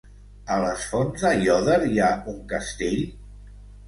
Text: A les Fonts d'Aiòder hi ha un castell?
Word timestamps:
A 0.53 0.55
les 0.61 0.85
Fonts 0.93 1.25
d'Aiòder 1.25 1.75
hi 1.89 2.01
ha 2.05 2.07
un 2.33 2.39
castell? 2.55 2.97